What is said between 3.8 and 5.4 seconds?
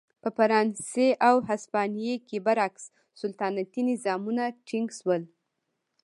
نظامونه ټینګ شول.